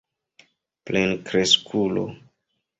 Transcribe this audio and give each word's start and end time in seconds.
plenkreskulo 0.85 2.05